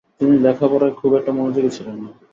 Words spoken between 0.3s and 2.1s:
লেখাপড়ায় খুব একটা মনোযোগী ছিলেন না।